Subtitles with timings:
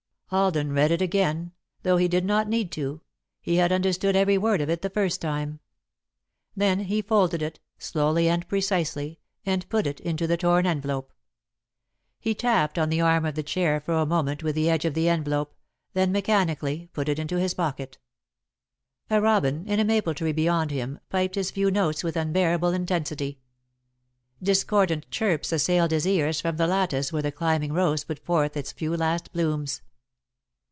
[0.33, 1.51] Alden read it again,
[1.83, 3.01] though he did not need to
[3.41, 5.59] he had understood every word of it the first time.
[6.55, 11.11] Then he folded it, slowly and precisely, and put it into the torn envelope.
[12.17, 14.93] He tapped on the arm of the chair for a moment with the edge of
[14.93, 15.53] the envelope,
[15.91, 17.97] then, mechanically, put it into his pocket.
[19.09, 19.21] [Sidenote: Effect upon Alden] A
[19.63, 23.41] robin, in a maple tree beyond him, piped his few notes with unbearable intensity.
[24.41, 28.71] Discordant chirps assailed his ears from the lattice where the climbing rose put forth its
[28.71, 29.81] few last blooms.